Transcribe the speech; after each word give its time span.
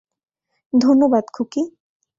ধন্যবাদ, 0.73 1.25
খুকী। 1.33 1.61